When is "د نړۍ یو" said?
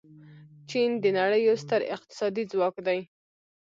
1.03-1.55